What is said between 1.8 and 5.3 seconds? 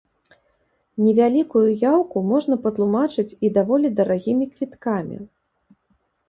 яўку можна патлумачыць і даволі дарагімі квіткамі.